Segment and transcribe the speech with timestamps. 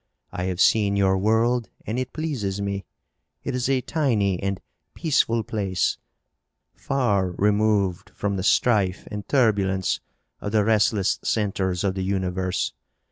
[0.31, 2.85] I have seen your world and it pleases me.
[3.43, 4.59] It is a tiny and
[4.95, 5.99] peaceful place,
[6.73, 9.99] far removed from the strife and turbulence
[10.39, 12.73] of the restless centers of the universe.